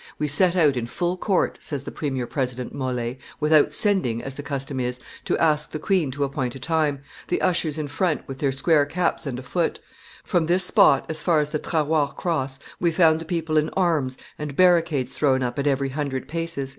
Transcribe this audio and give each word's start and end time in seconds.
"We 0.17 0.27
set 0.27 0.55
out 0.55 0.77
in 0.77 0.87
full 0.87 1.15
court," 1.15 1.59
says 1.61 1.83
the 1.83 1.91
premier 1.91 2.25
president 2.25 2.73
Mole, 2.73 3.17
"without 3.39 3.71
sending, 3.71 4.19
as 4.23 4.33
the 4.33 4.41
custom 4.41 4.79
is, 4.79 4.99
to 5.25 5.37
ask 5.37 5.69
the 5.69 5.77
queen 5.77 6.09
to 6.09 6.23
appoint 6.23 6.55
a 6.55 6.59
time, 6.59 7.01
the 7.27 7.39
ushers 7.39 7.77
in 7.77 7.87
front, 7.87 8.27
with 8.27 8.39
their 8.39 8.51
square 8.51 8.87
caps 8.87 9.27
and 9.27 9.37
a 9.37 9.43
foot: 9.43 9.79
from 10.23 10.47
this 10.47 10.63
spot 10.63 11.05
as 11.07 11.21
far 11.21 11.39
as 11.39 11.51
the 11.51 11.59
Trahoir 11.59 12.15
cross 12.15 12.57
we 12.79 12.89
found 12.91 13.21
the 13.21 13.25
people 13.25 13.57
in 13.57 13.69
arms 13.77 14.17
and 14.39 14.55
barricades 14.55 15.11
thrown 15.13 15.43
up 15.43 15.59
at 15.59 15.67
every 15.67 15.89
hundred 15.89 16.27
paces." 16.27 16.69